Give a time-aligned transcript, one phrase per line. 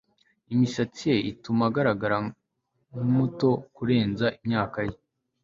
[0.53, 2.17] Imisatsi ye ituma agaragara
[2.91, 4.95] nkumuto kurenza imyaka ye